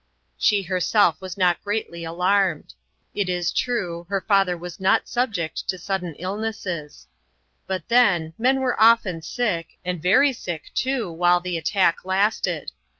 [0.35, 2.73] She herself was not greatly alarmed.
[3.13, 7.05] It is true, her father was not subject to sudden illnesses;
[7.67, 12.71] but then, men were often sick, and very sick, too, while the attack lasted.